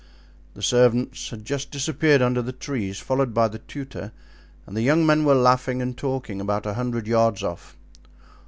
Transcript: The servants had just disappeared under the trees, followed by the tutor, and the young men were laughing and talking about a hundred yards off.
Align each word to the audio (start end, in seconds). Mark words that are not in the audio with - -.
The 0.55 0.63
servants 0.63 1.29
had 1.29 1.45
just 1.45 1.69
disappeared 1.69 2.23
under 2.23 2.41
the 2.41 2.51
trees, 2.53 2.97
followed 2.99 3.35
by 3.35 3.47
the 3.49 3.59
tutor, 3.59 4.11
and 4.65 4.75
the 4.75 4.81
young 4.81 5.05
men 5.05 5.25
were 5.25 5.35
laughing 5.35 5.79
and 5.79 5.95
talking 5.95 6.41
about 6.41 6.65
a 6.65 6.73
hundred 6.73 7.05
yards 7.05 7.43
off. 7.43 7.77